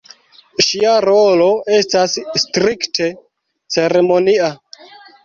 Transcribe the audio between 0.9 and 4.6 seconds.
rolo estas strikte ceremonia.